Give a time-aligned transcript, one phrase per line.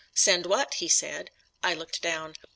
[0.15, 1.29] "Send what?" he said.
[1.61, 2.33] I looked down.